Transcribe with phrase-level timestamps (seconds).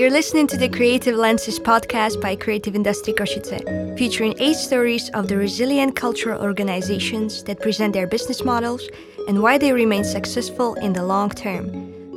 [0.00, 5.28] You're listening to the Creative Lenses podcast by Creative Industry Košice, featuring eight stories of
[5.28, 8.88] the resilient cultural organizations that present their business models
[9.28, 11.66] and why they remain successful in the long term.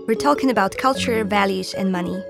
[0.08, 2.24] We're talking about culture, values, and money.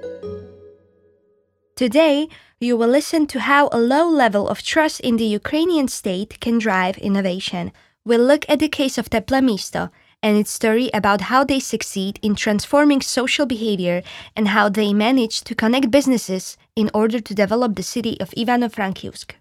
[1.75, 2.29] Today,
[2.59, 6.57] you will listen to how a low level of trust in the Ukrainian state can
[6.57, 7.71] drive innovation.
[8.03, 9.91] We'll look at the case of Teple Misto
[10.23, 14.01] and its story about how they succeed in transforming social behavior
[14.35, 19.33] and how they manage to connect businesses in order to develop the city of Ivano-Frankivsk.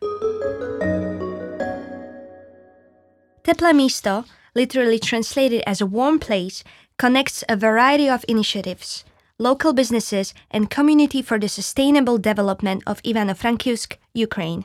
[3.45, 6.62] Teple Misto, literally translated as a warm place,
[6.98, 9.05] connects a variety of initiatives,
[9.39, 14.64] local businesses, and community for the sustainable development of Ivano-Frankivsk, Ukraine.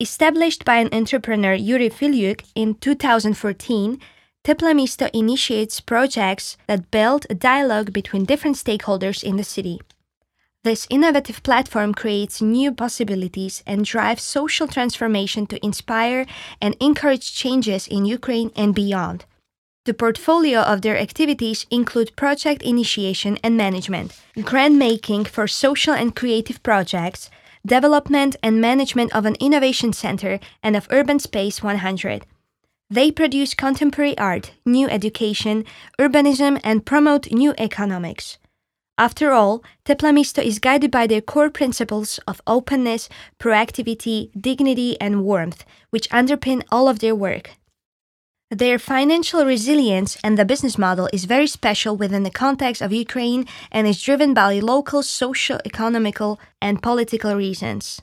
[0.00, 4.00] Established by an entrepreneur Yuri Filyuk in 2014,
[4.44, 9.80] Teple Misto initiates projects that build a dialogue between different stakeholders in the city.
[10.64, 16.26] This innovative platform creates new possibilities and drives social transformation to inspire
[16.60, 19.26] and encourage changes in Ukraine and beyond.
[19.84, 26.16] The portfolio of their activities include project initiation and management, grant making for social and
[26.16, 27.30] creative projects,
[27.64, 32.26] development and management of an innovation center and of Urban Space 100,
[32.92, 35.64] they produce contemporary art, new education,
[35.98, 38.36] urbanism, and promote new economics.
[38.98, 45.24] After all, Teple Misto is guided by their core principles of openness, proactivity, dignity, and
[45.24, 47.52] warmth, which underpin all of their work.
[48.50, 53.46] Their financial resilience and the business model is very special within the context of Ukraine
[53.70, 58.02] and is driven by local social, economical, and political reasons.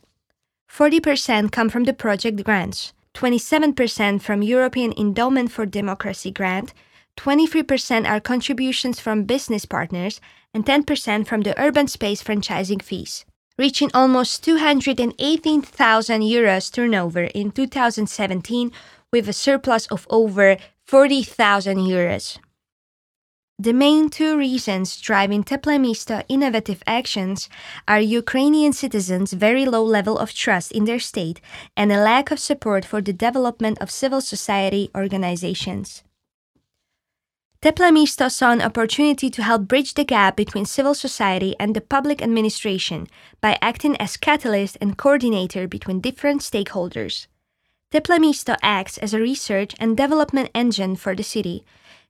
[0.67, 2.93] 40% come from the project grants.
[3.19, 6.73] 27% from European Endowment for Democracy grant,
[7.17, 10.21] 23% are contributions from business partners,
[10.53, 13.25] and 10% from the urban space franchising fees,
[13.57, 18.71] reaching almost 218,000 euros turnover in 2017
[19.11, 22.39] with a surplus of over 40,000 euros.
[23.61, 27.49] The main two reasons driving Teple Misto innovative actions
[27.89, 31.41] are Ukrainian citizens' very low level of trust in their state
[31.75, 36.03] and a lack of support for the development of civil society organizations.
[37.61, 41.81] Teple Misto saw an opportunity to help bridge the gap between civil society and the
[41.81, 43.07] public administration
[43.41, 47.27] by acting as catalyst and coordinator between different stakeholders.
[47.91, 51.65] Teple Misto acts as a research and development engine for the city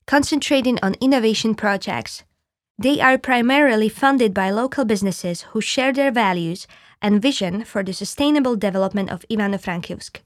[0.09, 2.23] concentrating on innovation projects.
[2.79, 6.65] They are primarily funded by local businesses who share their values
[6.99, 10.21] and vision for the sustainable development of Ivano-Frankivsk.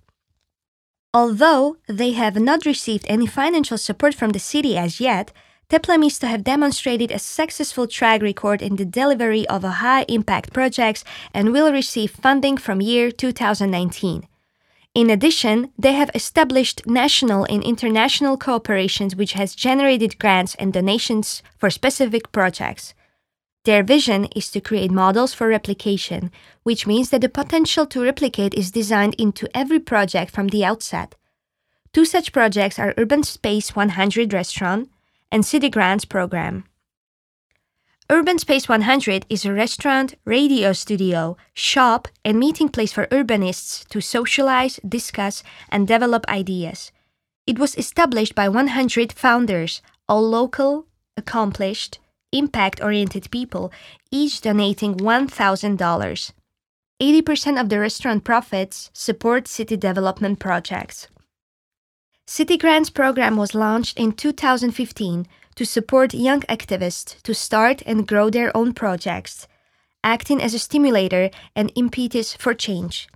[1.14, 5.34] Although they have not received any financial support from the city as yet,
[5.70, 11.04] Teple Misto have demonstrated a successful track record in the delivery of high impact projects
[11.34, 14.30] and will receive funding from year 2019.
[14.96, 21.42] In addition, they have established national and international cooperations which has generated grants and donations
[21.58, 22.94] for specific projects.
[23.66, 26.32] Their vision is to create models for replication,
[26.62, 31.16] which means that the potential to replicate is designed into every project from the outset.
[31.92, 34.90] Two such projects are Urban Space 100 Restaurant
[35.32, 36.66] and City Grants Program.
[38.10, 44.02] Urban Space 100 is a restaurant, radio studio, shop, and meeting place for urbanists to
[44.02, 46.92] socialize, discuss, and develop ideas.
[47.48, 52.00] It was established by 100 founders, all local, accomplished,
[52.34, 53.72] impact oriented people,
[54.12, 56.32] each donating $1,000.
[57.02, 61.08] 80% of the restaurant profits support city development projects.
[62.28, 65.26] City Grants program was launched in 2015
[65.56, 69.48] to support young activists to start and grow their own projects,
[70.04, 73.08] acting as a stimulator and impetus for change.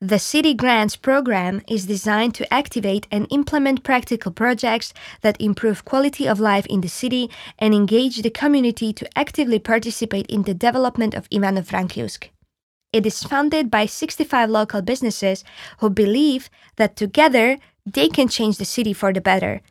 [0.00, 6.26] The City Grants program is designed to activate and implement practical projects that improve quality
[6.26, 11.14] of life in the city and engage the community to actively participate in the development
[11.14, 12.30] of Ivano-Frankivsk.
[12.92, 15.44] It is funded by 65 local businesses
[15.78, 19.62] who believe that together they can change the city for the better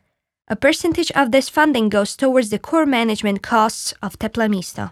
[0.48, 4.90] a percentage of this funding goes towards the core management costs of Teple Misto.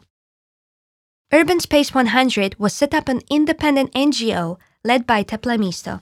[1.32, 6.00] Urban Space 100 was set up an independent NGO led by Teple Misto.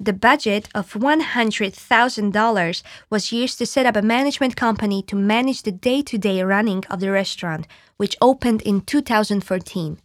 [0.00, 5.72] The budget of $100,000 was used to set up a management company to manage the
[5.72, 9.98] day to day running of the restaurant, which opened in 2014.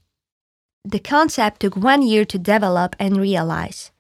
[0.84, 3.92] The concept took one year to develop and realize.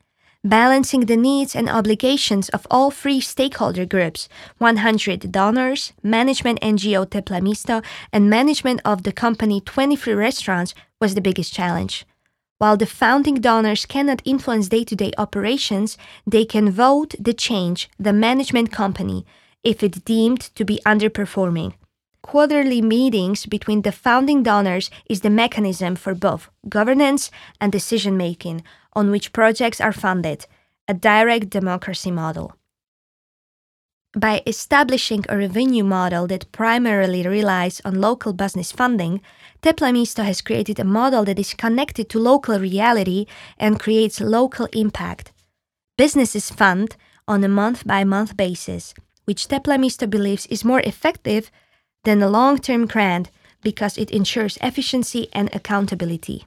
[0.45, 7.41] Balancing the needs and obligations of all three stakeholder groups 100 donors, management NGO Teple
[7.41, 7.81] Misto,
[8.11, 12.05] and management of the company 23 restaurants was the biggest challenge.
[12.57, 15.97] While the founding donors cannot influence day to day operations,
[16.27, 19.25] they can vote the change the management company
[19.63, 21.75] if it's deemed to be underperforming.
[22.23, 27.29] Quarterly meetings between the founding donors is the mechanism for both governance
[27.59, 30.47] and decision making on which projects are funded,
[30.87, 32.55] a direct democracy model.
[34.15, 39.21] By establishing a revenue model that primarily relies on local business funding,
[39.61, 43.25] Teple Misto has created a model that is connected to local reality
[43.57, 45.33] and creates local impact.
[45.97, 46.95] Businesses fund
[47.27, 48.93] on a month by month basis,
[49.25, 51.51] which Teple Misto believes is more effective
[52.03, 53.29] than a long term grant
[53.61, 56.45] because it ensures efficiency and accountability.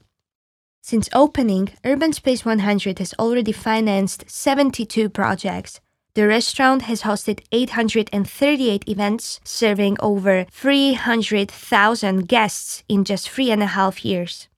[0.83, 5.81] Since opening, Urban Space 100 has already financed 72 projects.
[6.15, 13.67] The restaurant has hosted 838 events, serving over 300,000 guests in just three and a
[13.67, 14.49] half years.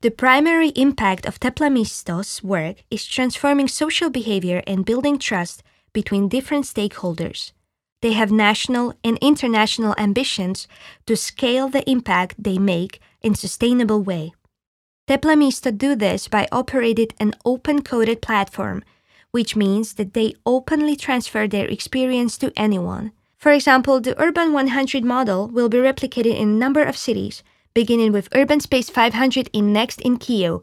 [0.00, 6.28] The primary impact of Teple Misto's work is transforming social behavior and building trust between
[6.28, 7.52] different stakeholders.
[8.00, 10.68] They have national and international ambitions
[11.06, 14.32] to scale the impact they make in sustainable way.
[15.08, 18.84] Teple Misto do this by operating an open-coded platform,
[19.30, 23.12] which means that they openly transfer their experience to anyone.
[23.36, 27.42] For example, the Urban 100 model will be replicated in a number of cities,
[27.74, 30.62] beginning with Urban Space 500 in next in Kyiv,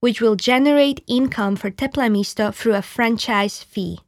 [0.00, 3.98] which will generate income for Teple Misto through a franchise fee.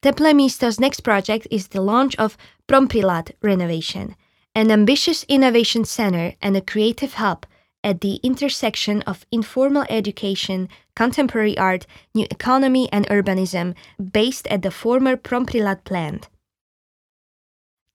[0.00, 2.36] Teple Misto's next project is the launch of
[2.68, 4.14] Promprylad renovation,
[4.54, 7.44] an ambitious innovation center and a creative hub
[7.82, 11.84] at the intersection of informal education, contemporary art,
[12.14, 13.74] new economy, and urbanism,
[14.12, 16.28] based at the former Promprylad plant.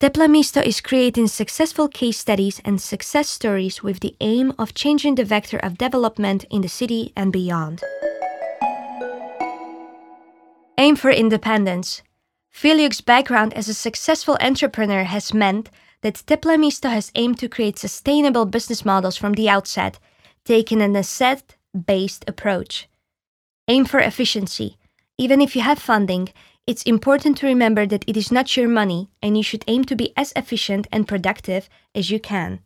[0.02, 5.16] Teple Misto is creating successful case studies and success stories with the aim of changing
[5.16, 7.82] the vector of development in the city and beyond.
[10.84, 12.02] Aim for independence.
[12.52, 15.70] Filiuk's background as a successful entrepreneur has meant
[16.02, 19.98] that Teple Misto has aimed to create sustainable business models from the outset,
[20.44, 21.56] taking an asset
[21.88, 22.90] based approach.
[23.70, 24.78] Aim for efficiency.
[25.18, 26.28] Even if you have funding,
[26.68, 29.96] it's important to remember that it is not your money and you should aim to
[29.96, 32.60] be as efficient and productive as you can.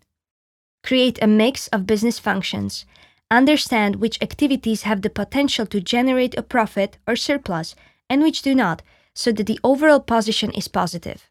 [0.84, 2.84] Create a mix of business functions.
[3.30, 7.76] Understand which activities have the potential to generate a profit or surplus
[8.10, 8.82] and which do not,
[9.14, 11.30] so that the overall position is positive.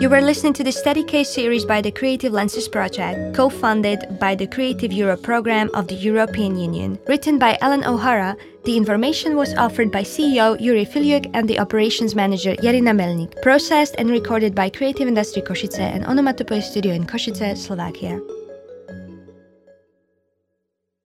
[0.00, 4.18] You were listening to the Study Case series by the Creative Lenses Project, co funded
[4.18, 6.98] by the Creative Europe program of the European Union.
[7.06, 8.34] Written by Ellen O'Hara,
[8.64, 13.42] the information was offered by CEO Yuri Filiuk and the operations manager Yarina Melnik.
[13.42, 18.39] Processed and recorded by Creative Industry Košice and Onomatopoe Studio in Košice, Slovakia.